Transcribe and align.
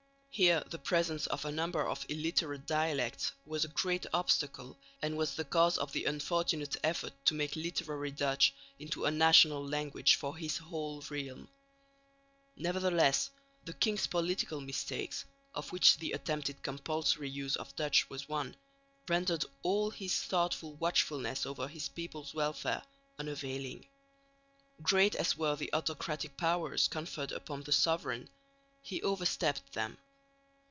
Here 0.33 0.63
the 0.69 0.79
presence 0.79 1.27
of 1.27 1.43
a 1.43 1.51
number 1.51 1.85
of 1.85 2.05
illiterate 2.07 2.65
dialects 2.65 3.33
was 3.45 3.65
a 3.65 3.67
great 3.67 4.05
obstacle 4.13 4.77
and 5.01 5.17
was 5.17 5.35
the 5.35 5.43
cause 5.43 5.77
of 5.77 5.91
the 5.91 6.05
unfortunate 6.05 6.77
effort 6.85 7.11
to 7.25 7.33
make 7.33 7.53
literary 7.57 8.11
Dutch 8.11 8.53
into 8.79 9.03
a 9.03 9.11
national 9.11 9.61
language 9.67 10.15
for 10.15 10.37
his 10.37 10.57
whole 10.57 11.03
realm. 11.09 11.49
Nevertheless 12.55 13.29
the 13.65 13.73
king's 13.73 14.07
political 14.07 14.61
mistakes 14.61 15.25
(of 15.53 15.69
which 15.73 15.97
the 15.97 16.13
attempted 16.13 16.63
compulsory 16.63 17.29
use 17.29 17.57
of 17.57 17.75
Dutch 17.75 18.09
was 18.09 18.29
one) 18.29 18.55
rendered 19.09 19.43
all 19.63 19.89
his 19.89 20.15
thoughtful 20.23 20.75
watchfulness 20.75 21.45
over 21.45 21.67
his 21.67 21.89
people's 21.89 22.33
welfare 22.33 22.83
unavailing. 23.19 23.85
Great 24.81 25.13
as 25.15 25.35
were 25.35 25.57
the 25.57 25.71
autocratic 25.73 26.37
powers 26.37 26.87
conferred 26.87 27.33
upon 27.33 27.63
the 27.63 27.73
sovereign, 27.73 28.29
he 28.81 29.01
overstepped 29.01 29.73
them. 29.73 29.97